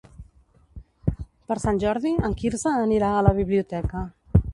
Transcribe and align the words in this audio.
Per 1.51 1.57
Sant 1.63 1.81
Jordi 1.83 2.13
en 2.29 2.33
Quirze 2.39 2.73
anirà 2.87 3.11
a 3.19 3.21
la 3.29 3.35
biblioteca. 3.41 4.03